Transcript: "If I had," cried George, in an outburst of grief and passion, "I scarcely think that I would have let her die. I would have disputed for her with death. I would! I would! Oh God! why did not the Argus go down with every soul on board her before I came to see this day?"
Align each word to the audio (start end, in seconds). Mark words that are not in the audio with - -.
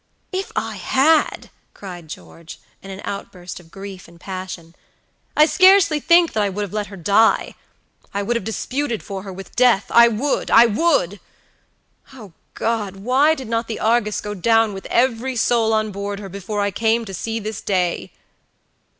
"If 0.31 0.51
I 0.55 0.77
had," 0.77 1.51
cried 1.75 2.07
George, 2.07 2.59
in 2.81 2.89
an 2.89 3.01
outburst 3.03 3.59
of 3.59 3.69
grief 3.69 4.07
and 4.07 4.19
passion, 4.19 4.73
"I 5.37 5.45
scarcely 5.45 5.99
think 5.99 6.33
that 6.33 6.41
I 6.41 6.49
would 6.49 6.63
have 6.63 6.73
let 6.73 6.87
her 6.87 6.97
die. 6.97 7.53
I 8.11 8.23
would 8.23 8.35
have 8.35 8.43
disputed 8.43 9.03
for 9.03 9.21
her 9.21 9.31
with 9.31 9.55
death. 9.55 9.85
I 9.91 10.07
would! 10.07 10.49
I 10.49 10.65
would! 10.65 11.19
Oh 12.13 12.33
God! 12.55 12.95
why 12.95 13.35
did 13.35 13.47
not 13.47 13.67
the 13.67 13.79
Argus 13.79 14.21
go 14.21 14.33
down 14.33 14.73
with 14.73 14.87
every 14.87 15.35
soul 15.35 15.71
on 15.71 15.91
board 15.91 16.17
her 16.19 16.29
before 16.29 16.61
I 16.61 16.71
came 16.71 17.05
to 17.05 17.13
see 17.13 17.37
this 17.37 17.61
day?" 17.61 18.11